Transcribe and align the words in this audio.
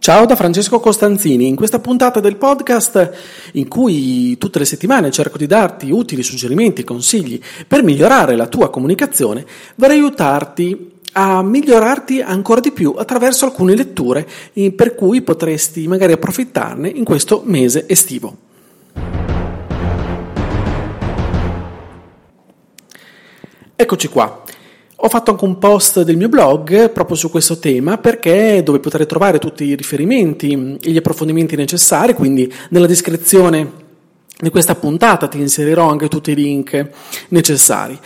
Ciao 0.00 0.24
da 0.26 0.36
Francesco 0.36 0.78
Costanzini, 0.78 1.48
in 1.48 1.56
questa 1.56 1.80
puntata 1.80 2.20
del 2.20 2.36
podcast 2.36 3.12
in 3.54 3.68
cui 3.68 4.38
tutte 4.38 4.60
le 4.60 4.64
settimane 4.64 5.10
cerco 5.10 5.36
di 5.36 5.46
darti 5.46 5.90
utili 5.90 6.22
suggerimenti 6.22 6.80
e 6.80 6.84
consigli 6.84 7.38
per 7.66 7.82
migliorare 7.82 8.36
la 8.36 8.46
tua 8.46 8.70
comunicazione, 8.70 9.44
vorrei 9.74 9.98
aiutarti 9.98 10.92
a 11.12 11.42
migliorarti 11.42 12.22
ancora 12.22 12.60
di 12.60 12.70
più 12.70 12.94
attraverso 12.96 13.44
alcune 13.44 13.74
letture 13.74 14.26
per 14.74 14.94
cui 14.94 15.20
potresti 15.20 15.86
magari 15.88 16.12
approfittarne 16.12 16.88
in 16.88 17.04
questo 17.04 17.42
mese 17.44 17.84
estivo. 17.86 18.36
Eccoci 23.74 24.08
qua. 24.08 24.42
Ho 25.00 25.08
fatto 25.08 25.30
anche 25.30 25.44
un 25.44 25.58
post 25.58 26.02
del 26.02 26.16
mio 26.16 26.28
blog 26.28 26.90
proprio 26.90 27.16
su 27.16 27.30
questo 27.30 27.60
tema 27.60 27.98
perché 27.98 28.62
dove 28.64 28.80
potrai 28.80 29.06
trovare 29.06 29.38
tutti 29.38 29.62
i 29.62 29.76
riferimenti 29.76 30.76
e 30.82 30.90
gli 30.90 30.96
approfondimenti 30.96 31.54
necessari, 31.54 32.14
quindi 32.14 32.52
nella 32.70 32.88
descrizione 32.88 33.70
di 34.36 34.50
questa 34.50 34.74
puntata 34.74 35.28
ti 35.28 35.38
inserirò 35.38 35.88
anche 35.88 36.08
tutti 36.08 36.32
i 36.32 36.34
link 36.34 36.90
necessari. 37.28 37.96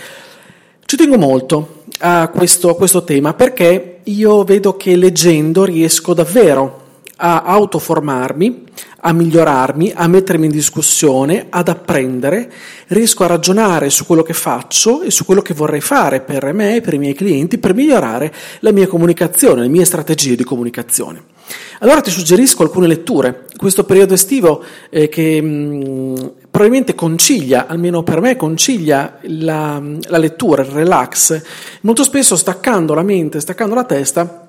Ci 0.84 0.97
tengo 0.97 1.17
molto 1.17 1.84
a 2.01 2.29
questo, 2.29 2.69
a 2.69 2.77
questo 2.77 3.05
tema 3.05 3.33
perché 3.33 4.01
io 4.03 4.45
vedo 4.45 4.77
che 4.77 4.95
leggendo 4.95 5.65
riesco 5.65 6.12
davvero 6.12 6.81
a 7.25 7.42
autoformarmi, 7.45 8.65
a 9.03 9.12
migliorarmi, 9.12 9.92
a 9.95 10.09
mettermi 10.09 10.47
in 10.47 10.51
discussione, 10.51 11.47
ad 11.51 11.69
apprendere, 11.69 12.51
riesco 12.89 13.23
a 13.23 13.28
ragionare 13.28 13.91
su 13.91 14.06
quello 14.06 14.25
che 14.25 14.33
faccio 14.33 15.03
e 15.03 15.12
su 15.12 15.25
quello 15.25 15.41
che 15.41 15.55
vorrei 15.55 15.81
fare 15.81 16.20
per 16.20 16.53
me 16.53 16.77
e 16.77 16.81
per 16.81 16.95
i 16.95 16.98
miei 16.98 17.15
clienti 17.15 17.59
per 17.59 17.75
migliorare 17.75 18.34
la 18.61 18.73
mia 18.73 18.89
comunicazione, 18.89 19.62
le 19.62 19.69
mie 19.69 19.84
strategie 19.84 20.34
di 20.34 20.43
comunicazione. 20.43 21.31
Allora 21.78 22.00
ti 22.00 22.11
suggerisco 22.11 22.62
alcune 22.62 22.89
letture. 22.89 23.45
Questo 23.56 23.84
periodo 23.84 24.15
estivo 24.15 24.65
eh, 24.91 25.09
che 25.09 25.41
mh, 25.41 26.33
probabilmente 26.50 26.97
concilia, 26.97 27.67
almeno 27.69 28.03
per 28.03 28.20
me, 28.20 28.34
concilia 28.34 29.19
la, 29.23 29.81
la 30.09 30.19
lettura, 30.19 30.62
il 30.62 30.70
relax, 30.70 31.41
molto 31.83 32.03
spesso 32.03 32.34
staccando 32.34 32.95
la 32.95 33.03
mente, 33.03 33.39
staccando 33.39 33.77
la 33.77 33.84
testa 33.84 34.48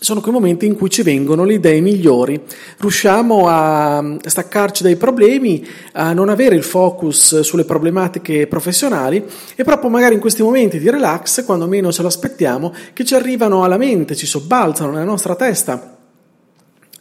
sono 0.00 0.22
quei 0.22 0.32
momenti 0.32 0.64
in 0.64 0.76
cui 0.76 0.88
ci 0.88 1.02
vengono 1.02 1.44
le 1.44 1.54
idee 1.54 1.80
migliori, 1.80 2.40
riusciamo 2.78 3.46
a 3.46 4.16
staccarci 4.24 4.82
dai 4.82 4.96
problemi, 4.96 5.64
a 5.92 6.14
non 6.14 6.30
avere 6.30 6.56
il 6.56 6.62
focus 6.62 7.40
sulle 7.40 7.64
problematiche 7.64 8.46
professionali 8.46 9.22
e 9.54 9.62
proprio 9.62 9.90
magari 9.90 10.14
in 10.14 10.20
questi 10.20 10.42
momenti 10.42 10.78
di 10.78 10.88
relax, 10.88 11.44
quando 11.44 11.66
meno 11.66 11.92
ce 11.92 12.00
lo 12.00 12.08
aspettiamo, 12.08 12.72
che 12.94 13.04
ci 13.04 13.14
arrivano 13.14 13.62
alla 13.62 13.76
mente, 13.76 14.16
ci 14.16 14.26
sobbalzano 14.26 14.92
nella 14.92 15.04
nostra 15.04 15.36
testa 15.36 15.98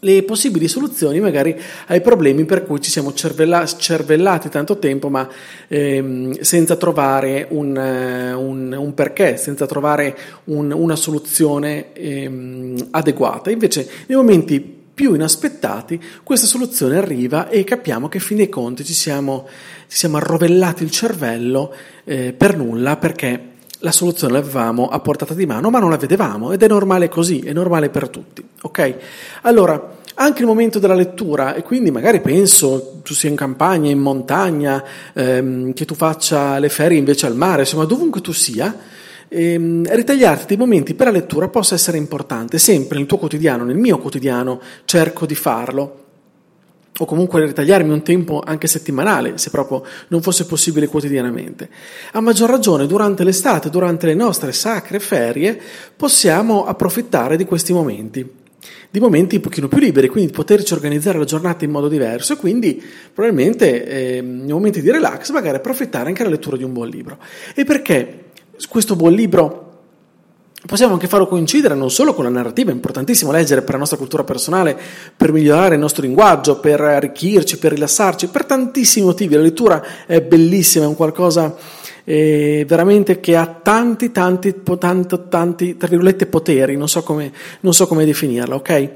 le 0.01 0.23
possibili 0.23 0.67
soluzioni 0.67 1.19
magari 1.19 1.59
ai 1.87 2.01
problemi 2.01 2.45
per 2.45 2.65
cui 2.65 2.79
ci 2.79 2.89
siamo 2.89 3.13
cervella- 3.13 3.65
cervellati 3.65 4.49
tanto 4.49 4.77
tempo 4.79 5.09
ma 5.09 5.27
ehm, 5.67 6.39
senza 6.39 6.75
trovare 6.75 7.47
un, 7.49 7.75
un, 7.75 8.75
un, 8.77 8.93
perché, 8.93 9.37
senza 9.37 9.65
trovare 9.65 10.17
un, 10.45 10.71
una 10.71 10.95
soluzione 10.95 11.93
ehm, 11.93 12.87
adeguata. 12.91 13.51
Invece 13.51 13.87
nei 14.07 14.17
momenti 14.17 14.77
più 14.99 15.13
inaspettati 15.13 16.01
questa 16.23 16.45
soluzione 16.45 16.97
arriva 16.97 17.47
e 17.47 17.63
capiamo 17.63 18.09
che 18.09 18.17
a 18.17 18.21
fin 18.21 18.37
dei 18.37 18.49
conti 18.49 18.83
ci 18.83 18.93
siamo, 18.93 19.47
ci 19.87 19.97
siamo 19.97 20.17
arrovellati 20.17 20.83
il 20.83 20.91
cervello 20.91 21.73
eh, 22.03 22.33
per 22.33 22.57
nulla 22.57 22.97
perché 22.97 23.57
la 23.79 23.91
soluzione 23.91 24.33
l'avevamo 24.33 24.87
a 24.87 24.99
portata 24.99 25.33
di 25.33 25.45
mano, 25.45 25.69
ma 25.69 25.79
non 25.79 25.89
la 25.89 25.97
vedevamo 25.97 26.51
ed 26.51 26.61
è 26.61 26.67
normale 26.67 27.09
così, 27.09 27.39
è 27.39 27.53
normale 27.53 27.89
per 27.89 28.09
tutti. 28.09 28.45
Ok? 28.61 28.95
Allora, 29.43 29.97
anche 30.15 30.41
il 30.41 30.47
momento 30.47 30.79
della 30.79 30.95
lettura, 30.95 31.55
e 31.55 31.63
quindi 31.63 31.91
magari 31.91 32.19
penso 32.19 32.99
tu 33.03 33.13
sia 33.13 33.29
in 33.29 33.35
campagna, 33.35 33.89
in 33.89 33.99
montagna, 33.99 34.83
ehm, 35.13 35.73
che 35.73 35.85
tu 35.85 35.95
faccia 35.95 36.59
le 36.59 36.69
ferie 36.69 36.97
invece 36.97 37.25
al 37.25 37.35
mare, 37.35 37.61
insomma, 37.61 37.85
dovunque 37.85 38.19
tu 38.19 38.33
sia, 38.33 38.75
ehm, 39.29 39.85
ritagliarti 39.89 40.45
dei 40.47 40.57
momenti 40.57 40.93
per 40.93 41.07
la 41.07 41.13
lettura 41.13 41.47
possa 41.47 41.75
essere 41.75 41.97
importante, 41.97 42.57
sempre 42.57 42.97
nel 42.97 43.07
tuo 43.07 43.17
quotidiano, 43.17 43.63
nel 43.63 43.77
mio 43.77 43.97
quotidiano, 43.97 44.59
cerco 44.83 45.25
di 45.25 45.35
farlo 45.35 46.07
o 47.01 47.05
comunque 47.05 47.45
ritagliarmi 47.45 47.91
un 47.91 48.03
tempo 48.03 48.41
anche 48.43 48.67
settimanale, 48.67 49.37
se 49.37 49.49
proprio 49.49 49.83
non 50.09 50.21
fosse 50.21 50.45
possibile 50.45 50.87
quotidianamente. 50.87 51.69
A 52.11 52.19
maggior 52.19 52.49
ragione, 52.49 52.87
durante 52.87 53.23
l'estate, 53.23 53.69
durante 53.69 54.05
le 54.05 54.15
nostre 54.15 54.51
sacre 54.51 54.99
ferie, 54.99 55.59
possiamo 55.95 56.65
approfittare 56.65 57.37
di 57.37 57.45
questi 57.45 57.71
momenti, 57.71 58.29
di 58.89 58.99
momenti 58.99 59.35
un 59.35 59.41
pochino 59.41 59.69
più 59.69 59.77
liberi, 59.77 60.09
quindi 60.09 60.31
poterci 60.31 60.73
organizzare 60.73 61.17
la 61.17 61.25
giornata 61.25 61.63
in 61.63 61.71
modo 61.71 61.87
diverso 61.87 62.33
e 62.33 62.35
quindi 62.35 62.83
probabilmente 63.13 63.85
eh, 63.85 64.21
nei 64.21 64.51
momenti 64.51 64.81
di 64.81 64.91
relax 64.91 65.31
magari 65.31 65.55
approfittare 65.55 66.07
anche 66.07 66.23
della 66.23 66.35
lettura 66.35 66.57
di 66.57 66.63
un 66.63 66.73
buon 66.73 66.89
libro. 66.89 67.17
E 67.55 67.63
perché 67.63 68.25
questo 68.67 68.97
buon 68.97 69.13
libro 69.13 69.68
Possiamo 70.65 70.93
anche 70.93 71.07
farlo 71.07 71.25
coincidere 71.25 71.73
non 71.73 71.89
solo 71.89 72.13
con 72.13 72.25
la 72.25 72.29
narrativa, 72.29 72.69
è 72.69 72.73
importantissimo 72.73 73.31
leggere 73.31 73.61
per 73.61 73.71
la 73.71 73.79
nostra 73.79 73.97
cultura 73.97 74.25
personale, 74.25 74.77
per 75.15 75.31
migliorare 75.31 75.75
il 75.75 75.79
nostro 75.79 76.01
linguaggio, 76.01 76.59
per 76.59 76.81
arricchirci, 76.81 77.57
per 77.57 77.71
rilassarci, 77.71 78.27
per 78.27 78.43
tantissimi 78.43 79.05
motivi. 79.05 79.35
La 79.35 79.41
lettura 79.41 79.81
è 80.05 80.19
bellissima, 80.21 80.83
è 80.83 80.87
un 80.87 80.97
qualcosa 80.97 81.55
eh, 82.03 82.65
veramente 82.67 83.21
che 83.21 83.37
ha 83.37 83.45
tanti, 83.45 84.11
tanti, 84.11 84.61
tanti, 84.77 85.19
tanti, 85.29 85.77
tra 85.77 85.87
virgolette, 85.87 86.25
poteri, 86.25 86.75
non 86.75 86.89
so 86.89 87.03
come, 87.03 87.31
non 87.61 87.73
so 87.73 87.87
come 87.87 88.03
definirla, 88.03 88.55
ok? 88.55 88.89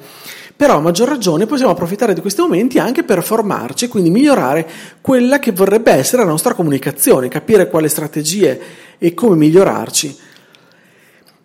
Però 0.57 0.75
a 0.75 0.81
maggior 0.81 1.07
ragione 1.07 1.45
possiamo 1.45 1.71
approfittare 1.71 2.13
di 2.13 2.19
questi 2.19 2.41
momenti 2.41 2.77
anche 2.77 3.03
per 3.03 3.23
formarci, 3.23 3.87
quindi 3.87 4.09
migliorare 4.09 4.67
quella 4.99 5.39
che 5.39 5.53
vorrebbe 5.53 5.93
essere 5.93 6.23
la 6.23 6.29
nostra 6.29 6.53
comunicazione, 6.53 7.29
capire 7.29 7.69
quali 7.69 7.87
strategie 7.87 8.59
e 8.97 9.13
come 9.13 9.37
migliorarci 9.37 10.31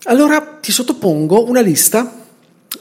allora 0.04 0.40
ti 0.60 0.70
sottopongo 0.72 1.48
una 1.48 1.60
lista 1.60 2.24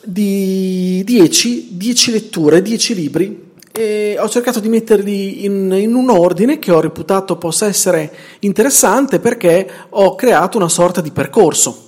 di 0.04 1.02
10, 1.04 1.78
10 1.78 2.12
letture, 2.12 2.62
10 2.62 2.96
libri 2.96 3.46
e 3.72 4.18
ho 4.20 4.28
cercato 4.28 4.60
di 4.60 4.70
metterli 4.70 5.46
in, 5.46 5.72
in, 5.72 5.94
un 5.94 6.10
ordine 6.10 6.58
che 6.58 6.72
ho 6.72 6.80
reputato 6.80 7.38
possa 7.38 7.68
essere 7.68 8.12
interessante 8.40 9.20
perché 9.20 9.70
ho 9.90 10.16
creato 10.16 10.58
una 10.58 10.70
sorta 10.70 11.02
di 11.02 11.12
percorso 11.12 11.86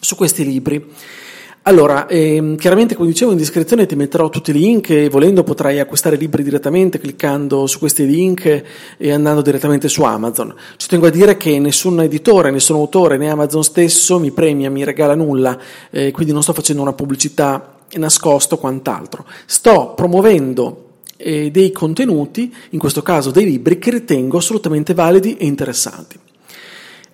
su 0.00 0.14
questi 0.14 0.44
libri. 0.44 0.84
Allora, 1.68 2.06
ehm, 2.08 2.56
chiaramente 2.56 2.94
come 2.94 3.08
dicevo 3.08 3.32
in 3.32 3.36
descrizione 3.36 3.84
ti 3.84 3.94
metterò 3.94 4.30
tutti 4.30 4.52
i 4.52 4.54
link 4.54 4.88
e 4.88 5.10
volendo 5.10 5.42
potrai 5.42 5.78
acquistare 5.78 6.16
libri 6.16 6.42
direttamente 6.42 6.98
cliccando 6.98 7.66
su 7.66 7.78
questi 7.78 8.06
link 8.06 8.62
e 8.96 9.12
andando 9.12 9.42
direttamente 9.42 9.86
su 9.86 10.02
Amazon. 10.02 10.54
Ci 10.78 10.88
tengo 10.88 11.08
a 11.08 11.10
dire 11.10 11.36
che 11.36 11.58
nessun 11.58 12.00
editore, 12.00 12.50
nessun 12.50 12.76
autore 12.76 13.18
né 13.18 13.28
Amazon 13.28 13.62
stesso 13.62 14.18
mi 14.18 14.30
premia, 14.30 14.70
mi 14.70 14.82
regala 14.82 15.14
nulla, 15.14 15.58
eh, 15.90 16.10
quindi 16.10 16.32
non 16.32 16.42
sto 16.42 16.54
facendo 16.54 16.80
una 16.80 16.94
pubblicità 16.94 17.74
nascosto 17.96 18.54
o 18.54 18.58
quant'altro. 18.58 19.26
Sto 19.44 19.92
promuovendo 19.94 20.84
eh, 21.18 21.50
dei 21.50 21.70
contenuti, 21.70 22.50
in 22.70 22.78
questo 22.78 23.02
caso 23.02 23.30
dei 23.30 23.44
libri, 23.44 23.78
che 23.78 23.90
ritengo 23.90 24.38
assolutamente 24.38 24.94
validi 24.94 25.36
e 25.36 25.44
interessanti. 25.44 26.18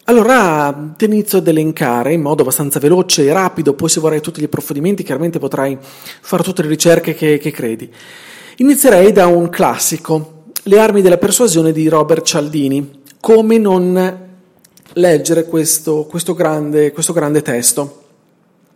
Allora 0.06 0.92
ti 0.98 1.06
inizio 1.06 1.38
ad 1.38 1.48
elencare 1.48 2.12
in 2.12 2.20
modo 2.20 2.42
abbastanza 2.42 2.78
veloce 2.78 3.24
e 3.24 3.32
rapido, 3.32 3.72
poi 3.72 3.88
se 3.88 4.00
vorrai 4.00 4.20
tutti 4.20 4.38
gli 4.38 4.44
approfondimenti 4.44 5.02
chiaramente 5.02 5.38
potrai 5.38 5.78
fare 5.80 6.42
tutte 6.42 6.60
le 6.60 6.68
ricerche 6.68 7.14
che, 7.14 7.38
che 7.38 7.50
credi. 7.50 7.90
Inizierei 8.56 9.12
da 9.12 9.26
un 9.26 9.48
classico, 9.48 10.42
Le 10.66 10.78
armi 10.78 11.00
della 11.00 11.16
persuasione 11.18 11.72
di 11.72 11.88
Robert 11.88 12.24
Cialdini. 12.24 13.02
Come 13.18 13.58
non 13.58 14.18
leggere 14.92 15.44
questo, 15.44 16.04
questo, 16.04 16.34
grande, 16.34 16.92
questo 16.92 17.12
grande 17.12 17.40
testo? 17.40 18.02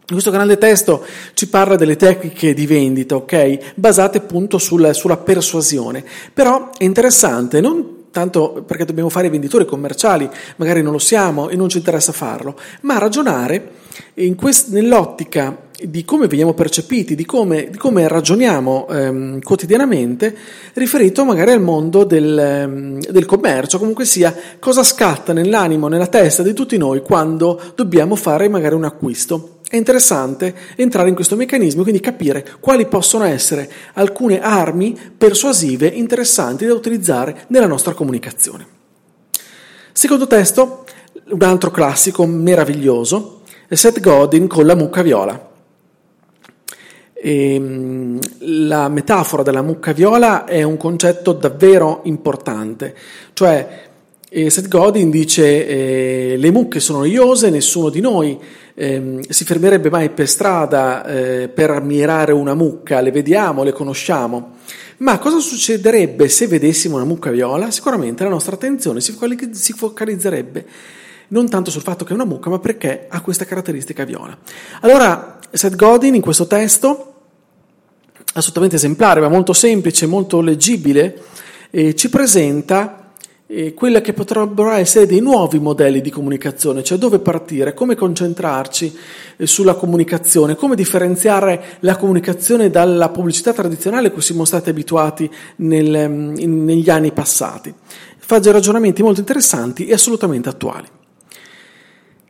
Questo 0.07 0.31
grande 0.31 0.57
testo 0.57 1.05
ci 1.35 1.49
parla 1.49 1.77
delle 1.77 1.97
tecniche 1.97 2.55
di 2.55 2.67
vendita, 2.67 3.17
ok? 3.17 3.75
Basate 3.75 4.19
appunto 4.19 4.57
sul, 4.57 4.95
sulla 4.95 5.19
persuasione. 5.19 6.03
Però 6.33 6.71
è 6.77 6.85
interessante, 6.85 7.61
non 7.61 7.98
tanto 8.19 8.65
perché 8.67 8.85
dobbiamo 8.85 9.09
fare 9.09 9.29
i 9.29 9.31
venditori 9.31 9.65
commerciali, 9.65 10.29
magari 10.56 10.82
non 10.82 10.93
lo 10.93 10.99
siamo 10.99 11.49
e 11.49 11.56
non 11.56 11.69
ci 11.69 11.79
interessa 11.79 12.12
farlo, 12.12 12.56
ma 12.82 12.99
ragionare 12.99 13.70
quest- 14.37 14.70
nell'ottica 14.70 15.67
di 15.81 16.05
come 16.05 16.26
veniamo 16.26 16.55
percepiti, 16.55 17.15
di 17.15 17.25
come, 17.25 17.70
di 17.70 17.79
come 17.79 18.09
ragioniamo 18.09 18.88
ehm, 18.88 19.41
quotidianamente, 19.43 20.35
riferito 20.75 21.25
magari 21.25 21.53
al 21.53 21.61
mondo 21.61 22.03
del, 22.03 22.37
ehm, 22.37 22.99
del, 22.99 23.26
commercio, 23.26 23.79
comunque 23.79 24.05
sia, 24.05 24.35
cosa 24.59 24.82
scatta 24.82 25.32
nell'animo, 25.32 25.87
nella 25.87 26.09
testa 26.09 26.43
di 26.43 26.53
tutti 26.53 26.76
noi 26.76 27.00
quando 27.00 27.61
dobbiamo 27.76 28.17
fare 28.17 28.49
magari 28.49 28.75
un 28.75 28.85
acquisto. 28.85 29.57
È 29.70 29.76
interessante 29.76 30.55
entrare 30.76 31.11
in 31.11 31.15
questo 31.15 31.37
meccanismo 31.37 31.81
e 31.81 31.82
quindi 31.82 32.00
capire 32.00 32.56
quali 32.59 32.87
possono 32.87 33.25
essere 33.25 33.70
alcune 33.94 34.41
armi 34.41 34.99
persuasive 35.17 35.88
interessanti 35.88 36.65
da 36.65 36.73
utilizzare 36.73 37.44
nella 37.49 37.67
nostra 37.67 37.93
comunicazione. 37.93 38.67
Secondo 39.93 40.26
testo, 40.26 40.87
un 41.29 41.43
altro 41.43 41.70
classico 41.70 42.25
meraviglioso, 42.25 43.43
Seth 43.69 44.00
Godin 44.00 44.47
con 44.47 44.65
la 44.65 44.75
mucca 44.75 45.03
viola. 45.03 45.50
E, 47.12 47.55
ehm, 47.55 48.19
la 48.38 48.88
metafora 48.88 49.43
della 49.43 49.61
mucca 49.61 49.93
viola 49.93 50.47
è 50.47 50.62
un 50.62 50.79
concetto 50.79 51.35
davvero 51.35 52.00
importante, 52.05 52.97
cioè 53.35 53.87
eh, 54.31 54.50
Seth 54.50 54.69
Godin 54.69 55.11
dice 55.11 55.67
eh, 55.67 56.37
le 56.38 56.50
mucche 56.50 56.81
sono 56.81 56.99
noiose, 56.99 57.50
nessuno 57.50 57.88
di 57.88 58.00
noi 58.00 58.38
eh, 58.81 59.19
si 59.29 59.45
fermerebbe 59.45 59.91
mai 59.91 60.11
per 60.11 60.29
strada 60.29 61.05
eh, 61.05 61.49
per 61.49 61.71
ammirare 61.71 62.31
una 62.31 62.55
mucca, 62.55 63.01
le 63.01 63.11
vediamo, 63.11 63.65
le 63.65 63.73
conosciamo. 63.73 64.57
Ma 64.99 65.19
cosa 65.19 65.41
succederebbe 65.41 66.29
se 66.29 66.47
vedessimo 66.47 66.95
una 66.95 67.05
mucca 67.05 67.31
viola? 67.31 67.73
Sicuramente 67.73 68.23
la 68.23 68.31
nostra 68.31 68.55
attenzione 68.55 69.01
si 69.01 69.13
focalizzerebbe 69.13 70.67
non 71.29 71.49
tanto 71.49 71.71
sul 71.73 71.83
fatto 71.83 72.05
che 72.05 72.13
è 72.13 72.15
una 72.15 72.25
mucca, 72.25 72.51
ma 72.51 72.61
perché 72.61 73.07
ha 73.09 73.21
questa 73.21 73.45
caratteristica 73.45 74.05
viola. 74.05 74.39
Allora, 74.83 75.41
Seth 75.51 75.75
Godin 75.75 76.15
in 76.15 76.21
questo 76.21 76.47
testo, 76.47 77.15
assolutamente 78.35 78.77
esemplare, 78.77 79.21
ma 79.21 79.29
molto 79.29 79.53
semplice, 79.53 80.07
molto 80.07 80.41
leggibile, 80.41 81.21
eh, 81.71 81.95
ci 81.97 82.09
presenta 82.09 83.07
eh, 83.50 83.73
quelle 83.73 84.03
che 84.03 84.12
potrebbero 84.12 84.71
essere 84.73 85.06
dei 85.06 85.21
nuovi 85.21 85.59
modelli 85.59 86.03
di 86.03 86.11
comunicazione, 86.11 86.83
cioè 86.83 86.99
dove 86.99 87.19
partire, 87.19 87.73
come 87.73 87.97
concentrarci 87.97 88.97
eh, 89.39 89.47
sulla 89.47 89.75
comunicazione, 89.75 90.55
come 90.55 90.77
differenziare 90.77 91.79
la 91.81 91.97
comunicazione 91.97 92.69
dalla 92.69 93.09
pubblicità 93.09 93.55
tradizionale 93.55 94.09
a 94.09 94.11
cui 94.11 94.21
siamo 94.21 94.45
stati 94.45 94.69
abituati 94.69 95.31
nel, 95.56 96.09
mm, 96.09 96.37
in, 96.37 96.65
negli 96.65 96.91
anni 96.91 97.11
passati. 97.12 97.73
Fa 98.19 98.39
dei 98.39 98.53
ragionamenti 98.53 99.03
molto 99.03 99.21
interessanti 99.21 99.87
e 99.87 99.94
assolutamente 99.94 100.51
attuali. 100.51 100.87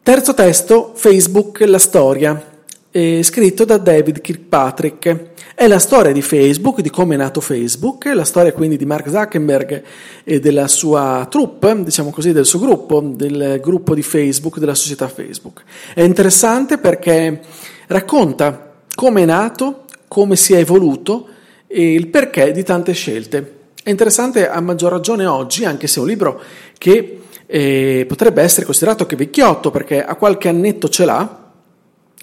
Terzo 0.01 0.33
testo, 0.33 0.93
Facebook, 0.95 1.61
la 1.67 1.79
storia, 1.79 2.58
eh, 2.91 3.23
scritto 3.23 3.65
da 3.65 3.77
David 3.77 4.21
Kirkpatrick. 4.21 5.31
È 5.55 5.67
la 5.67 5.79
storia 5.79 6.13
di 6.13 6.23
Facebook, 6.23 6.81
di 6.81 6.91
come 6.91 7.15
è 7.15 7.19
nato 7.19 7.41
Facebook, 7.41 8.07
la 8.07 8.25
storia 8.25 8.53
quindi 8.53 8.77
di 8.77 8.87
Mark 8.87 9.09
Zuckerberg 9.09 9.83
e 10.25 10.41
della 10.41 10.69
sua 10.69 11.27
troupe, 11.29 11.83
diciamo 11.83 12.11
così, 12.11 12.33
del 12.33 12.47
suo 12.47 12.61
gruppo, 12.61 13.01
del 13.01 13.59
gruppo 13.61 13.95
di 13.95 14.03
Facebook, 14.03 14.59
della 14.59 14.75
società 14.75 15.09
Facebook. 15.09 15.63
È 15.95 16.03
interessante 16.03 16.79
perché 16.79 17.41
racconta 17.89 18.75
come 18.95 19.23
è 19.23 19.25
nato, 19.25 19.85
come 20.07 20.37
si 20.37 20.55
è 20.55 20.59
evoluto 20.59 21.29
e 21.67 21.95
il 21.95 22.07
perché 22.09 22.53
di 22.53 22.63
tante 22.63 22.93
scelte. 22.93 23.57
È 23.83 23.91
interessante 23.91 24.49
a 24.49 24.61
maggior 24.61 24.93
ragione 24.93 25.27
oggi, 25.27 25.65
anche 25.65 25.87
se 25.87 25.99
è 25.99 26.03
un 26.03 26.09
libro 26.09 26.41
che 26.79 27.15
e 27.51 28.05
potrebbe 28.07 28.43
essere 28.43 28.67
considerato 28.67 29.07
che 29.07 29.17
vecchiotto 29.17 29.71
perché 29.71 30.05
a 30.05 30.17
qualche 30.17 30.49
annetto 30.49 30.91
ce 30.91 31.07
l'ha. 31.07 31.48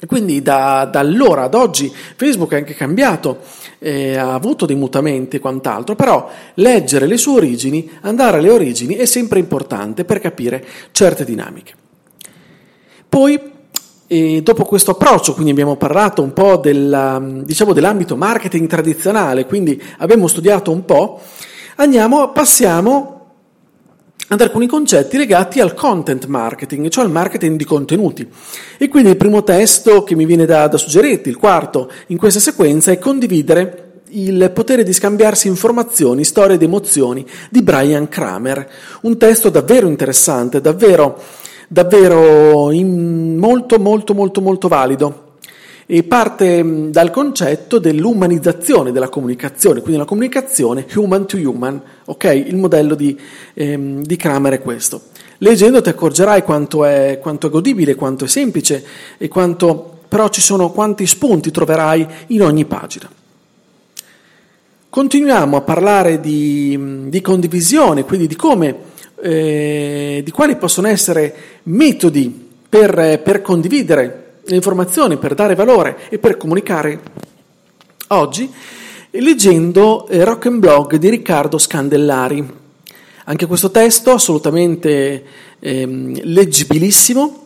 E 0.05 0.07
quindi 0.07 0.43
da, 0.43 0.87
da 0.91 0.99
allora 0.99 1.45
ad 1.45 1.55
oggi 1.55 1.91
Facebook 2.15 2.51
è 2.51 2.57
anche 2.57 2.75
cambiato, 2.75 3.39
eh, 3.79 4.15
ha 4.15 4.35
avuto 4.35 4.67
dei 4.67 4.75
mutamenti 4.75 5.37
e 5.37 5.39
quant'altro, 5.39 5.95
però 5.95 6.29
leggere 6.53 7.07
le 7.07 7.17
sue 7.17 7.37
origini, 7.37 7.89
andare 8.01 8.37
alle 8.37 8.51
origini 8.51 8.93
è 8.93 9.05
sempre 9.05 9.39
importante 9.39 10.05
per 10.05 10.19
capire 10.19 10.63
certe 10.91 11.25
dinamiche. 11.25 11.73
Poi 13.09 13.53
e 14.05 14.43
dopo 14.43 14.63
questo 14.65 14.91
approccio, 14.91 15.33
quindi 15.33 15.49
abbiamo 15.49 15.75
parlato 15.75 16.21
un 16.21 16.33
po' 16.33 16.57
della, 16.57 17.19
diciamo, 17.19 17.73
dell'ambito 17.73 18.15
marketing 18.15 18.67
tradizionale, 18.67 19.47
quindi 19.47 19.81
abbiamo 19.97 20.27
studiato 20.27 20.69
un 20.69 20.85
po', 20.85 21.19
andiamo, 21.77 22.29
passiamo 22.29 23.14
ad 24.27 24.41
alcuni 24.41 24.67
concetti 24.67 25.17
legati 25.17 25.59
al 25.59 25.73
content 25.73 26.25
marketing, 26.25 26.89
cioè 26.89 27.03
al 27.03 27.11
marketing 27.11 27.57
di 27.57 27.63
contenuti. 27.63 28.27
E 28.77 28.87
quindi 28.87 29.09
il 29.09 29.17
primo 29.17 29.43
testo 29.43 30.03
che 30.03 30.15
mi 30.15 30.25
viene 30.25 30.45
da, 30.45 30.67
da 30.67 30.77
suggerirti, 30.77 31.29
il 31.29 31.37
quarto 31.37 31.91
in 32.07 32.17
questa 32.17 32.39
sequenza, 32.39 32.91
è 32.91 32.97
condividere 32.97 33.81
il 34.09 34.51
potere 34.53 34.83
di 34.83 34.93
scambiarsi 34.93 35.47
informazioni, 35.47 36.23
storie 36.23 36.55
ed 36.55 36.63
emozioni 36.63 37.25
di 37.49 37.61
Brian 37.61 38.07
Kramer. 38.07 38.67
Un 39.01 39.17
testo 39.17 39.49
davvero 39.49 39.87
interessante, 39.87 40.61
davvero, 40.61 41.19
davvero 41.67 42.71
molto, 42.71 43.79
molto, 43.79 44.13
molto, 44.13 44.41
molto 44.41 44.67
valido 44.67 45.24
e 45.87 46.03
parte 46.03 46.89
dal 46.89 47.11
concetto 47.11 47.77
dell'umanizzazione 47.77 48.91
della 48.91 49.09
comunicazione, 49.09 49.81
quindi 49.81 49.99
la 49.99 50.05
comunicazione 50.05 50.85
human 50.95 51.27
to 51.27 51.37
human, 51.37 51.79
ok? 52.05 52.23
Il 52.47 52.55
modello 52.55 52.95
di, 52.95 53.17
ehm, 53.53 54.01
di 54.01 54.15
Kramer 54.15 54.53
è 54.53 54.61
questo. 54.61 55.01
Leggendo 55.39 55.81
ti 55.81 55.89
accorgerai 55.89 56.41
quanto 56.41 56.85
è, 56.85 57.19
quanto 57.21 57.47
è 57.47 57.49
godibile, 57.51 57.95
quanto 57.95 58.25
è 58.25 58.27
semplice 58.27 58.83
e 59.17 59.27
quanto, 59.27 59.99
però 60.07 60.29
ci 60.29 60.41
sono 60.41 60.71
quanti 60.71 61.05
spunti 61.05 61.51
troverai 61.51 62.07
in 62.27 62.41
ogni 62.41 62.65
pagina. 62.65 63.07
Continuiamo 64.89 65.57
a 65.57 65.61
parlare 65.61 66.19
di, 66.19 67.09
di 67.09 67.21
condivisione, 67.21 68.05
quindi 68.05 68.27
di 68.27 68.35
come, 68.35 68.75
eh, 69.21 70.21
di 70.23 70.31
quali 70.31 70.55
possono 70.55 70.87
essere 70.87 71.35
metodi 71.63 72.47
per, 72.67 73.21
per 73.21 73.41
condividere 73.41 74.24
le 74.47 74.55
informazioni 74.55 75.17
per 75.17 75.33
dare 75.33 75.55
valore 75.55 76.09
e 76.09 76.19
per 76.19 76.37
comunicare 76.37 77.01
oggi 78.07 78.51
leggendo 79.11 80.07
eh, 80.07 80.23
Rock 80.23 80.47
and 80.47 80.59
Blog 80.59 80.95
di 80.95 81.09
Riccardo 81.09 81.57
Scandellari. 81.57 82.63
Anche 83.25 83.45
questo 83.47 83.71
testo 83.71 84.11
assolutamente 84.11 85.23
eh, 85.59 85.85
leggibilissimo, 86.23 87.43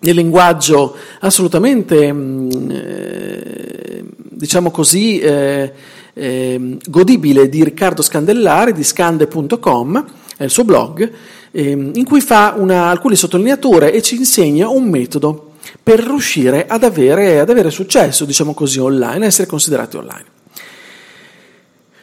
nel 0.00 0.14
linguaggio 0.14 0.96
assolutamente, 1.20 2.10
mm, 2.12 2.70
eh, 2.70 4.04
diciamo 4.16 4.70
così, 4.70 5.18
eh, 5.18 5.72
eh, 6.14 6.78
godibile 6.86 7.48
di 7.48 7.62
Riccardo 7.62 8.00
Scandellari 8.00 8.72
di 8.72 8.82
scande.com, 8.82 10.04
è 10.36 10.44
il 10.44 10.50
suo 10.50 10.64
blog, 10.64 11.10
ehm, 11.50 11.90
in 11.94 12.04
cui 12.04 12.22
fa 12.22 12.54
una, 12.56 12.88
alcune 12.88 13.16
sottolineature 13.16 13.92
e 13.92 14.00
ci 14.00 14.16
insegna 14.16 14.68
un 14.68 14.88
metodo 14.88 15.49
per 15.90 16.04
riuscire 16.04 16.68
ad 16.68 16.84
avere, 16.84 17.40
ad 17.40 17.50
avere 17.50 17.68
successo, 17.68 18.24
diciamo 18.24 18.54
così, 18.54 18.78
online, 18.78 19.26
essere 19.26 19.48
considerati 19.48 19.96
online. 19.96 20.24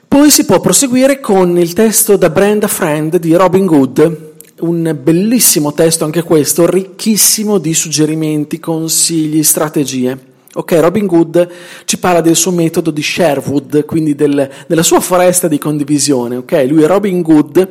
Poi 0.06 0.30
si 0.30 0.44
può 0.44 0.60
proseguire 0.60 1.22
con 1.22 1.58
il 1.58 1.72
testo 1.72 2.18
da 2.18 2.30
Brenda 2.30 2.68
Friend 2.68 3.16
di 3.16 3.34
Robin 3.34 3.66
Hood, 3.66 4.34
un 4.60 5.00
bellissimo 5.02 5.72
testo 5.72 6.04
anche 6.04 6.22
questo, 6.24 6.70
ricchissimo 6.70 7.60
di 7.60 7.74
suggerimenti, 7.74 8.60
consigli, 8.60 9.42
strategie. 9.42 10.18
Ok, 10.56 10.74
Robin 10.82 11.08
Hood 11.10 11.48
ci 11.86 11.98
parla 11.98 12.20
del 12.20 12.36
suo 12.36 12.52
metodo 12.52 12.92
di 12.92 13.02
Sherwood, 13.02 13.86
quindi 13.86 14.16
del, 14.16 14.50
della 14.68 14.84
sua 14.84 15.00
foresta 15.00 15.48
di 15.48 15.60
condivisione. 15.60 16.36
Ok, 16.36 16.66
lui 16.68 16.84
è 16.84 16.88
Robin 16.88 17.24
Hood, 17.26 17.70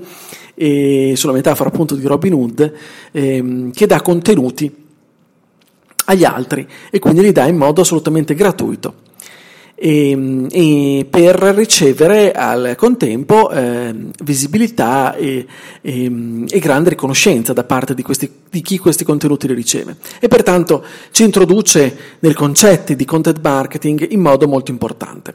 e, 0.54 1.12
sulla 1.14 1.35
metafora 1.35 1.68
appunto 1.68 1.94
di 1.94 2.06
Robin 2.06 2.32
Hood, 2.32 2.73
ehm, 3.12 3.70
che 3.70 3.87
dà 3.87 4.00
contenuti 4.00 4.85
agli 6.06 6.25
altri 6.25 6.66
e 6.90 6.98
quindi 6.98 7.22
li 7.22 7.32
dà 7.32 7.46
in 7.46 7.56
modo 7.56 7.82
assolutamente 7.82 8.34
gratuito. 8.34 9.04
E, 9.78 10.46
e 10.50 11.06
per 11.08 11.36
ricevere 11.36 12.32
al 12.32 12.75
contempo 12.78 13.50
eh, 13.50 13.94
visibilità 14.25 15.14
e, 15.14 15.46
e, 15.82 16.44
e, 16.48 16.58
grande 16.60 16.88
riconoscenza 16.88 17.52
da 17.52 17.62
parte 17.62 17.92
di, 17.92 18.02
questi, 18.02 18.30
di, 18.48 18.62
chi 18.62 18.78
questi 18.78 19.04
contenuti 19.04 19.46
li 19.46 19.52
riceve 19.52 19.96
e 20.18 20.28
pertanto 20.28 20.82
ci 21.10 21.25
introduce 21.25 21.94
nei 22.20 22.32
concetti 22.32 22.96
di 22.96 23.04
content 23.04 23.38
marketing 23.42 24.12
in 24.12 24.20
modo 24.20 24.48
molto 24.48 24.70
importante. 24.70 25.34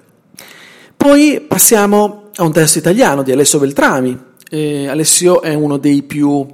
Poi 0.98 1.42
passiamo 1.48 2.30
a 2.36 2.44
un 2.44 2.52
testo 2.52 2.80
italiano 2.80 3.22
di 3.22 3.32
Alessio 3.32 3.60
Beltrami. 3.60 4.18
Eh, 4.50 4.88
Alessio 4.88 5.44
è 5.44 5.54
uno 5.54 5.78
dei 5.78 6.02
più 6.02 6.48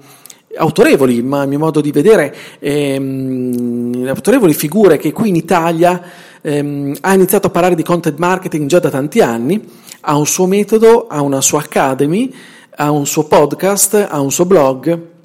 autorevoli, 0.58 1.22
ma 1.22 1.42
a 1.42 1.46
mio 1.46 1.60
modo 1.60 1.82
di 1.82 1.92
vedere, 1.92 2.36
ehm, 2.60 4.06
autorevoli 4.08 4.54
figure 4.54 4.98
che 4.98 5.14
qui 5.14 5.30
in 5.30 5.36
Italia 5.36 6.02
ehm, 6.42 6.96
ha 7.02 7.14
iniziato 7.14 7.48
a 7.48 7.50
parlare 7.50 7.76
di 7.76 7.84
content 7.84 8.18
marketing 8.18 8.68
già 8.68 8.80
da 8.80 8.90
tanti 8.90 9.22
anni, 9.22 9.64
ha 10.02 10.18
un 10.18 10.26
suo 10.26 10.46
metodo, 10.46 11.08
ha 11.08 11.22
una 11.22 11.42
sua 11.42 11.60
academy, 11.60 12.34
ha 12.76 12.92
un 12.92 13.06
suo 13.06 13.26
podcast, 13.26 14.08
ha 14.10 14.20
un 14.20 14.32
suo 14.32 14.46
blog. 14.46 15.16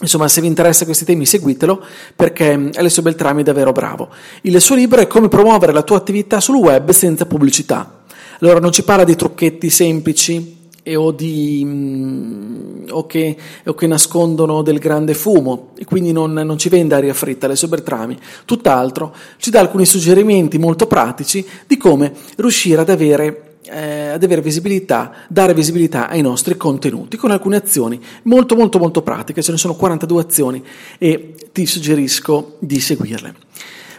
Insomma, 0.00 0.26
se 0.26 0.40
vi 0.40 0.46
interessa 0.46 0.84
questi 0.84 1.04
temi, 1.04 1.26
seguitelo 1.26 1.84
perché 2.16 2.70
Alessio 2.74 3.02
Beltrami 3.02 3.42
è 3.42 3.44
davvero 3.44 3.72
bravo. 3.72 4.08
Il 4.42 4.60
suo 4.60 4.74
libro 4.74 5.00
è 5.00 5.06
Come 5.06 5.28
promuovere 5.28 5.72
la 5.72 5.82
tua 5.82 5.96
attività 5.96 6.40
sul 6.40 6.56
web 6.56 6.90
senza 6.90 7.26
pubblicità. 7.26 8.00
Allora, 8.40 8.58
non 8.58 8.72
ci 8.72 8.82
parla 8.82 9.04
di 9.04 9.14
trucchetti 9.14 9.70
semplici, 9.70 10.61
e 10.82 10.96
o, 10.96 11.12
di, 11.12 11.62
mm, 11.64 12.84
o, 12.90 13.06
che, 13.06 13.36
o, 13.64 13.74
che, 13.74 13.86
nascondono 13.86 14.62
del 14.62 14.78
grande 14.78 15.14
fumo 15.14 15.70
e 15.76 15.84
quindi 15.84 16.12
non, 16.12 16.32
non 16.32 16.58
ci 16.58 16.68
vende 16.68 16.94
aria 16.94 17.14
fritta 17.14 17.46
le 17.46 17.56
sobertrami, 17.56 18.18
tutt'altro 18.44 19.14
ci 19.36 19.50
dà 19.50 19.60
alcuni 19.60 19.86
suggerimenti 19.86 20.58
molto 20.58 20.86
pratici 20.86 21.46
di 21.66 21.76
come 21.76 22.12
riuscire 22.36 22.80
ad 22.80 22.88
avere, 22.88 23.58
eh, 23.64 24.08
ad 24.08 24.22
avere 24.24 24.40
visibilità, 24.40 25.12
dare 25.28 25.54
visibilità 25.54 26.08
ai 26.08 26.20
nostri 26.20 26.56
contenuti 26.56 27.16
con 27.16 27.30
alcune 27.30 27.56
azioni 27.56 28.00
molto 28.24 28.56
molto 28.56 28.78
molto 28.78 29.02
pratiche, 29.02 29.42
ce 29.42 29.52
ne 29.52 29.58
sono 29.58 29.76
42 29.76 30.20
azioni 30.20 30.64
e 30.98 31.34
ti 31.52 31.64
suggerisco 31.64 32.56
di 32.58 32.80
seguirle. 32.80 33.34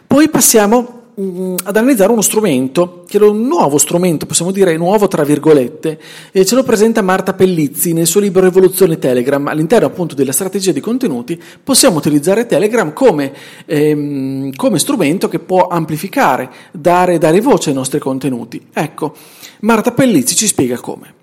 Poi 0.05 0.29
passiamo 0.29 1.02
Mm, 1.21 1.57
ad 1.65 1.77
analizzare 1.77 2.11
uno 2.11 2.21
strumento, 2.21 3.03
che 3.07 3.19
è 3.19 3.21
un 3.21 3.45
nuovo 3.45 3.77
strumento, 3.77 4.25
possiamo 4.25 4.49
dire 4.49 4.75
nuovo 4.77 5.07
tra 5.07 5.23
virgolette, 5.23 5.99
e 6.31 6.43
ce 6.43 6.55
lo 6.55 6.63
presenta 6.63 7.03
Marta 7.03 7.33
Pellizzi 7.33 7.93
nel 7.93 8.07
suo 8.07 8.19
libro 8.19 8.41
Rivoluzione 8.41 8.97
Telegram. 8.97 9.45
All'interno 9.47 9.85
appunto 9.85 10.15
della 10.15 10.31
strategia 10.31 10.71
di 10.71 10.79
contenuti 10.79 11.39
possiamo 11.63 11.97
utilizzare 11.97 12.47
Telegram 12.47 12.93
come, 12.93 13.31
ehm, 13.67 14.55
come 14.55 14.79
strumento 14.79 15.27
che 15.27 15.37
può 15.37 15.67
amplificare, 15.67 16.49
dare, 16.71 17.19
dare 17.19 17.41
voce 17.41 17.69
ai 17.69 17.75
nostri 17.75 17.99
contenuti. 17.99 18.59
Ecco, 18.73 19.13
Marta 19.59 19.91
Pellizzi 19.91 20.35
ci 20.35 20.47
spiega 20.47 20.79
come. 20.79 21.13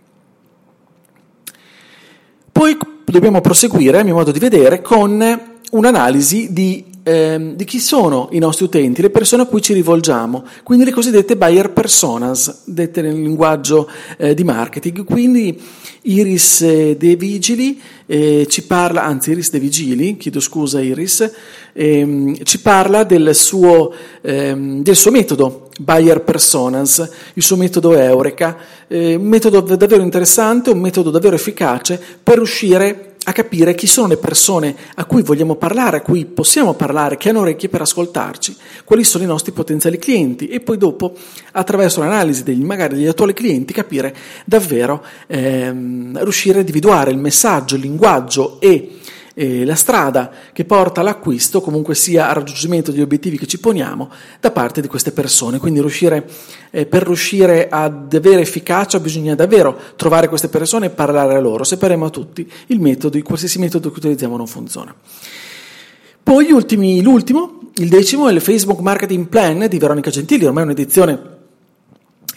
Poi 2.53 2.77
dobbiamo 3.05 3.41
proseguire, 3.41 3.99
a 3.99 4.05
mio 4.05 4.15
modo 4.15 4.31
di 4.31 4.39
vedere, 4.39 4.83
con 4.83 5.21
un'analisi 5.73 6.53
di 6.53 6.90
eh, 7.03 7.53
di 7.55 7.65
chi 7.65 7.79
sono 7.79 8.29
i 8.33 8.39
nostri 8.39 8.65
utenti, 8.67 9.03
le 9.03 9.11
persone 9.11 9.43
a 9.43 9.47
cui 9.47 9.63
ci 9.63 9.73
rivolgiamo, 9.73 10.45
quindi 10.63 10.85
le 10.85 10.93
cosiddette 10.93 11.37
buyer 11.37 11.73
personas, 11.73 12.63
dette 12.65 13.03
nel 13.03 13.21
linguaggio 13.21 13.89
eh, 14.19 14.35
di 14.35 14.45
marketing. 14.45 15.05
Quindi 15.05 15.59
Iris 16.03 16.63
eh, 16.63 16.97
De 16.97 17.17
Vigili 17.17 17.81
eh, 18.07 18.47
ci 18.49 18.65
parla, 18.65 19.05
anzi 19.05 19.31
Iris 19.31 19.51
De 19.51 19.59
Vigili, 19.59 20.17
chiedo 20.17 20.41
scusa 20.41 20.81
Iris, 20.81 21.31
ehm, 21.73 22.43
ci 22.43 22.61
parla 22.61 23.05
del 23.05 23.35
suo, 23.35 23.93
ehm, 24.21 24.83
del 24.83 24.97
suo 24.97 25.11
metodo 25.11 25.69
buyer 25.79 26.23
personas, 26.23 27.09
il 27.35 27.43
suo 27.43 27.57
metodo 27.57 27.93
Eureka, 27.95 28.57
eh, 28.89 29.15
un 29.15 29.27
metodo 29.27 29.61
davvero 29.61 30.03
interessante, 30.03 30.71
un 30.71 30.81
metodo 30.81 31.11
davvero 31.11 31.35
efficace 31.35 32.01
per 32.23 32.37
riuscire 32.37 33.05
a 33.07 33.10
capire 33.33 33.75
chi 33.75 33.87
sono 33.87 34.09
le 34.09 34.17
persone 34.17 34.75
a 34.95 35.05
cui 35.05 35.23
vogliamo 35.23 35.55
parlare, 35.55 35.99
a 35.99 36.01
cui 36.01 36.25
possiamo 36.25 36.75
parlare, 36.75 37.17
che 37.17 37.29
hanno 37.29 37.41
orecchie 37.41 37.69
per 37.69 37.83
ascoltarci, 37.83 38.57
quali 38.85 39.05
sono 39.05 39.25
i 39.25 39.27
nostri 39.27 39.53
potenziali 39.53 39.99
clienti 39.99 40.49
e 40.49 40.61
poi 40.61 40.79
dopo, 40.79 41.15
attraverso 41.53 42.01
l'analisi 42.01 42.43
degli, 42.43 42.63
magari 42.63 42.97
degli 42.97 43.07
attuali 43.07 43.33
clienti, 43.33 43.73
capire 43.73 44.15
davvero, 44.45 45.05
ehm, 45.27 46.23
riuscire 46.23 46.57
a 46.57 46.61
individuare 46.61 47.11
il 47.11 47.19
messaggio, 47.19 47.77
il 47.77 47.83
linguaggio 47.83 48.61
e 48.61 49.00
eh, 49.35 49.65
la 49.65 49.75
strada 49.75 50.31
che 50.53 50.65
porta 50.65 51.01
all'acquisto, 51.01 51.61
comunque 51.61 51.95
sia 51.95 52.29
al 52.29 52.35
raggiungimento 52.37 52.91
degli 52.91 53.01
obiettivi 53.01 53.39
che 53.39 53.47
ci 53.47 53.59
poniamo 53.59 54.11
da 54.41 54.51
parte 54.51 54.81
di 54.81 54.89
queste 54.89 55.13
persone. 55.13 55.59
Quindi 55.59 55.81
riuscire, 55.81 56.29
eh, 56.71 56.87
per 56.87 57.05
riuscire 57.05 57.69
ad 57.69 58.13
avere 58.13 58.41
efficacia 58.41 59.01
bisogna 59.01 59.35
davvero 59.35 59.79
trovare 59.97 60.29
queste 60.29 60.49
persone 60.49 60.87
e 60.87 60.91
parlare 60.91 61.35
a 61.35 61.41
loro. 61.41 61.65
Separiamo 61.65 62.11
tutti 62.11 62.51
il 62.67 62.81
metodo, 62.81 63.21
qualsiasi 63.23 63.59
metodo 63.59 63.91
che 63.91 63.99
utilizziamo 63.99 64.37
non 64.37 64.47
funziona. 64.47 64.95
Poi 66.23 66.51
ultimi, 66.53 67.03
l'ultimo, 67.03 67.71
il 67.77 67.89
decimo, 67.89 68.29
è 68.29 68.33
il 68.33 68.41
Facebook 68.41 68.81
Marketing 68.81 69.27
Plan 69.27 69.67
di 69.69 69.79
Veronica 69.79 70.11
Gentili, 70.11 70.45
ormai 70.45 70.63
è 70.63 70.67
un'edizione 70.67 71.39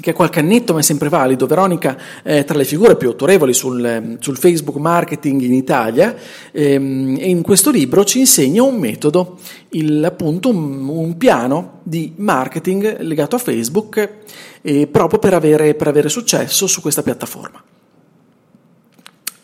che 0.03 0.11
qualche 0.11 0.39
annetto 0.39 0.73
ma 0.73 0.79
è 0.79 0.83
sempre 0.83 1.07
valido. 1.07 1.47
Veronica 1.47 1.97
è 2.21 2.43
tra 2.43 2.57
le 2.57 2.65
figure 2.65 2.97
più 2.97 3.07
autorevoli 3.07 3.53
sul, 3.53 4.17
sul 4.19 4.37
Facebook 4.37 4.77
marketing 4.77 5.41
in 5.43 5.53
Italia 5.53 6.13
ehm, 6.51 7.15
e 7.17 7.29
in 7.29 7.41
questo 7.41 7.71
libro 7.71 8.03
ci 8.03 8.19
insegna 8.19 8.63
un 8.63 8.75
metodo, 8.75 9.37
il, 9.69 10.03
appunto 10.03 10.49
un, 10.49 10.89
un, 10.89 11.15
piano 11.15 11.79
di 11.83 12.11
marketing 12.17 12.99
legato 12.99 13.37
a 13.37 13.39
Facebook 13.39 14.09
eh, 14.61 14.87
proprio 14.87 15.19
per 15.19 15.35
avere, 15.35 15.73
per 15.73 15.87
avere 15.87 16.09
successo 16.09 16.67
su 16.67 16.81
questa 16.81 17.01
piattaforma. 17.01 17.63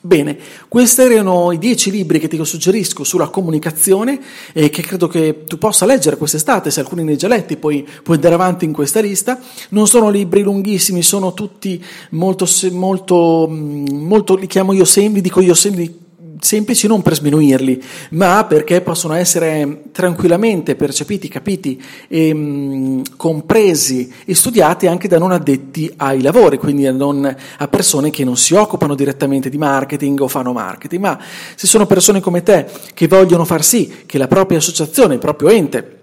Bene, 0.01 0.38
questi 0.70 1.01
erano 1.01 1.51
i 1.51 1.58
dieci 1.58 1.91
libri 1.91 2.20
che 2.20 2.29
ti 2.29 2.41
suggerisco 2.41 3.03
sulla 3.03 3.27
comunicazione 3.27 4.18
e 4.53 4.70
che 4.70 4.82
credo 4.82 5.10
che 5.10 5.44
tu 5.46 5.58
possa 5.58 5.86
leggere 5.86 6.15
quest'estate, 6.15 6.72
se 6.72 6.79
alcuni 6.79 7.03
ne 7.03 7.12
hai 7.12 7.18
già 7.18 7.27
letti 7.27 7.58
poi 7.58 7.86
puoi 8.01 8.15
andare 8.15 8.36
avanti 8.36 8.63
in 8.63 8.72
questa 8.72 9.01
lista. 9.01 9.38
Non 9.70 9.88
sono 9.88 10.10
libri 10.10 10.41
lunghissimi, 10.41 11.01
sono 11.01 11.34
tutti 11.34 11.84
molto, 12.12 12.48
molto, 12.72 13.48
molto 13.50 14.36
li 14.36 14.48
chiamo 14.48 14.72
io 14.72 14.86
semplici, 14.86 15.22
dico 15.22 15.41
io 15.41 15.53
semplici 15.53 16.08
semplici 16.39 16.88
non 16.88 17.01
per 17.01 17.15
sminuirli, 17.15 17.81
ma 18.12 18.46
perché 18.46 18.81
possono 18.81 19.13
essere 19.13 19.84
tranquillamente 19.91 20.75
percepiti, 20.75 21.27
capiti, 21.27 21.81
e, 22.08 22.34
mh, 22.34 23.15
compresi 23.17 24.12
e 24.25 24.34
studiati 24.34 24.88
anche 24.88 25.08
da 25.08 25.17
non 25.17 25.31
addetti 25.31 25.91
ai 25.98 26.22
lavori, 26.22 26.58
quindi 26.58 26.88
a, 26.88 26.91
non, 26.91 27.36
a, 27.58 27.67
persone 27.67 28.10
che 28.10 28.24
non 28.24 28.38
si 28.38 28.53
occupano 28.53 28.96
direttamente 28.96 29.50
di 29.50 29.58
marketing 29.58 30.19
o 30.22 30.27
fanno 30.27 30.53
marketing, 30.53 31.01
ma 31.01 31.19
se 31.55 31.67
sono 31.67 31.86
persone 31.86 32.19
come 32.22 32.43
te 32.43 32.65
che 32.93 33.08
vogliono 33.08 33.46
far 33.46 33.63
sì 33.63 34.03
che 34.05 34.17
la 34.17 34.27
propria 34.27 34.58
associazione, 34.58 35.15
il 35.15 35.19
proprio 35.19 35.50
ente, 35.50 35.99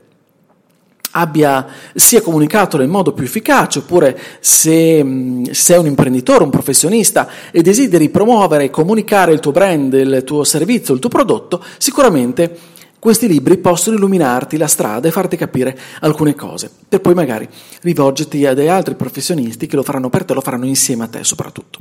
abbia, 1.16 1.66
sia 1.94 2.20
comunicato 2.20 2.76
nel 2.76 2.88
modo 2.88 3.12
più 3.12 3.24
efficace, 3.24 3.80
oppure 3.80 4.18
se 4.40 5.04
sei 5.50 5.78
un 5.78 5.86
imprenditore, 5.86 6.44
un 6.44 6.50
professionista 6.50 7.28
e 7.50 7.62
desideri 7.62 8.10
promuovere 8.10 8.64
e 8.64 8.70
comunicare 8.70 9.32
il 9.32 9.40
tuo 9.40 9.52
brand, 9.52 9.92
il 9.94 10.22
tuo 10.24 10.44
servizio, 10.44 10.94
il 10.94 11.00
tuo 11.00 11.08
prodotto, 11.08 11.62
sicuramente 11.78 12.74
questi 12.98 13.28
libri 13.28 13.58
possono 13.58 13.96
illuminarti 13.96 14.56
la 14.56 14.66
strada 14.66 15.06
e 15.08 15.12
farti 15.12 15.36
capire 15.36 15.78
alcune 16.00 16.34
cose, 16.34 16.70
per 16.88 17.00
poi 17.00 17.14
magari 17.14 17.48
rivolgerti 17.82 18.44
a 18.46 18.54
dei 18.54 18.68
altri 18.68 18.94
professionisti 18.94 19.66
che 19.66 19.76
lo 19.76 19.82
faranno 19.82 20.10
per 20.10 20.24
te, 20.24 20.34
lo 20.34 20.40
faranno 20.40 20.66
insieme 20.66 21.04
a 21.04 21.08
te 21.08 21.22
soprattutto. 21.22 21.80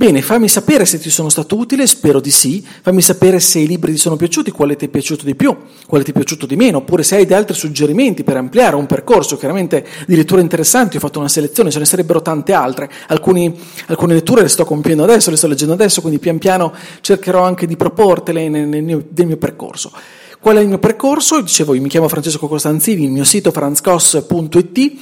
Bene, 0.00 0.22
fammi 0.22 0.48
sapere 0.48 0.86
se 0.86 0.98
ti 0.98 1.10
sono 1.10 1.28
stato 1.28 1.58
utile, 1.58 1.86
spero 1.86 2.20
di 2.20 2.30
sì, 2.30 2.66
fammi 2.80 3.02
sapere 3.02 3.38
se 3.38 3.58
i 3.58 3.66
libri 3.66 3.92
ti 3.92 3.98
sono 3.98 4.16
piaciuti, 4.16 4.50
quale 4.50 4.74
ti 4.74 4.86
è 4.86 4.88
piaciuto 4.88 5.26
di 5.26 5.34
più, 5.34 5.54
quale 5.86 6.04
ti 6.04 6.12
è 6.12 6.14
piaciuto 6.14 6.46
di 6.46 6.56
meno, 6.56 6.78
oppure 6.78 7.02
se 7.02 7.16
hai 7.16 7.30
altri 7.34 7.54
suggerimenti 7.54 8.24
per 8.24 8.38
ampliare 8.38 8.76
un 8.76 8.86
percorso, 8.86 9.36
chiaramente 9.36 9.86
di 10.06 10.16
letture 10.16 10.40
interessanti, 10.40 10.96
ho 10.96 11.00
fatto 11.00 11.18
una 11.18 11.28
selezione, 11.28 11.70
ce 11.70 11.80
ne 11.80 11.84
sarebbero 11.84 12.22
tante 12.22 12.54
altre, 12.54 12.90
Alcuni, 13.08 13.54
alcune 13.88 14.14
letture 14.14 14.40
le 14.40 14.48
sto 14.48 14.64
compiendo 14.64 15.04
adesso, 15.04 15.28
le 15.28 15.36
sto 15.36 15.48
leggendo 15.48 15.74
adesso, 15.74 16.00
quindi 16.00 16.18
pian 16.18 16.38
piano 16.38 16.72
cercherò 17.02 17.42
anche 17.42 17.66
di 17.66 17.76
proportele 17.76 18.48
nel, 18.48 18.68
nel, 18.68 18.82
mio, 18.82 19.04
nel 19.14 19.26
mio 19.26 19.36
percorso. 19.36 19.92
Qual 20.40 20.56
è 20.56 20.60
il 20.60 20.68
mio 20.68 20.78
percorso? 20.78 21.42
Dicevo, 21.42 21.74
io 21.74 21.82
mi 21.82 21.90
chiamo 21.90 22.08
Francesco 22.08 22.48
Costanzini, 22.48 23.04
il 23.04 23.10
mio 23.10 23.24
sito 23.24 23.50
franzcos.it 23.50 24.92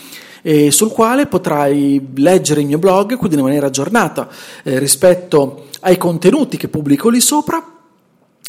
eh, 0.49 0.71
sul 0.71 0.91
quale 0.91 1.27
potrai 1.27 2.01
leggere 2.15 2.63
il 2.63 2.67
mio 2.67 2.79
blog, 2.79 3.19
quindi 3.19 3.37
in 3.37 3.43
maniera 3.43 3.67
aggiornata 3.67 4.31
eh, 4.63 4.79
rispetto 4.79 5.67
ai 5.81 5.99
contenuti 5.99 6.57
che 6.57 6.69
pubblico 6.69 7.11
lì 7.11 7.21
sopra. 7.21 7.63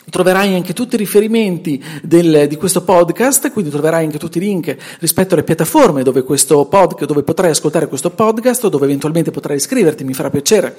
Troverai 0.09 0.55
anche 0.55 0.71
tutti 0.71 0.95
i 0.95 0.97
riferimenti 0.97 1.83
del, 2.01 2.47
di 2.47 2.55
questo 2.55 2.83
podcast, 2.83 3.51
quindi 3.51 3.69
troverai 3.69 4.05
anche 4.05 4.17
tutti 4.17 4.37
i 4.37 4.41
link 4.41 4.77
rispetto 4.99 5.33
alle 5.33 5.43
piattaforme 5.43 6.01
dove, 6.01 6.23
podcast, 6.23 7.05
dove 7.05 7.23
potrai 7.23 7.51
ascoltare 7.51 7.89
questo 7.89 8.11
podcast 8.11 8.63
o 8.63 8.69
dove 8.69 8.85
eventualmente 8.85 9.29
potrai 9.29 9.57
iscriverti, 9.57 10.05
mi 10.05 10.13
farà 10.13 10.29
piacere 10.29 10.77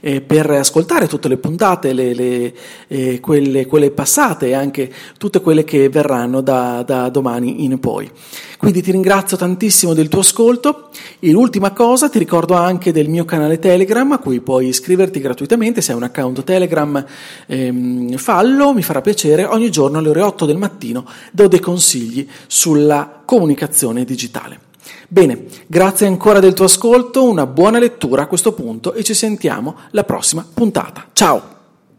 eh, 0.00 0.20
per 0.20 0.50
ascoltare 0.50 1.06
tutte 1.06 1.28
le 1.28 1.36
puntate, 1.36 1.92
le, 1.92 2.14
le, 2.14 2.54
eh, 2.88 3.20
quelle, 3.20 3.66
quelle, 3.66 3.90
passate 3.90 4.48
e 4.48 4.54
anche 4.54 4.92
tutte 5.18 5.40
quelle 5.40 5.64
che 5.64 5.88
verranno 5.88 6.40
da, 6.40 6.82
da 6.82 7.08
domani 7.08 7.64
in 7.64 7.78
poi. 7.78 8.10
Quindi 8.58 8.82
ti 8.82 8.90
ringrazio 8.90 9.36
tantissimo 9.36 9.94
del 9.94 10.08
tuo 10.08 10.20
ascolto 10.20 10.90
e 11.18 11.30
l'ultima 11.30 11.72
cosa 11.72 12.08
ti 12.10 12.18
ricordo 12.18 12.54
anche 12.54 12.92
del 12.92 13.08
mio 13.08 13.24
canale 13.24 13.58
Telegram 13.58 14.12
a 14.12 14.18
cui 14.18 14.40
puoi 14.40 14.68
iscriverti 14.68 15.20
gratuitamente, 15.20 15.80
se 15.80 15.92
hai 15.92 15.96
un 15.96 16.04
account 16.04 16.44
Telegram 16.44 17.04
ehm, 17.46 18.16
fallo, 18.16 18.74
mi 18.74 18.82
farà 18.82 19.00
piacere, 19.00 19.44
ogni 19.44 19.70
giorno 19.70 19.98
alle 19.98 20.10
ore 20.10 20.20
8 20.20 20.44
del 20.44 20.58
mattino 20.58 21.06
do 21.32 21.48
dei 21.48 21.60
consigli 21.60 22.28
sulla 22.46 23.22
comunicazione 23.24 24.04
digitale. 24.04 24.68
Bene, 25.08 25.46
grazie 25.66 26.06
ancora 26.06 26.40
del 26.40 26.54
tuo 26.54 26.64
ascolto, 26.66 27.24
una 27.24 27.46
buona 27.46 27.78
lettura 27.78 28.22
a 28.22 28.26
questo 28.26 28.52
punto 28.52 28.92
e 28.92 29.02
ci 29.02 29.14
sentiamo 29.14 29.76
la 29.90 30.04
prossima 30.04 30.46
puntata. 30.52 31.06
Ciao! 31.12 31.59